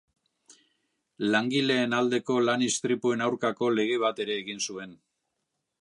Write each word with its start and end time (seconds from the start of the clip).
Langileen 1.35 1.93
aldeko 1.97 2.39
lan-istripuen 2.47 3.23
aurkako 3.27 3.71
lege 3.81 4.01
bat 4.07 4.27
ere 4.27 4.41
egin 4.47 4.69
zuen. 4.71 4.99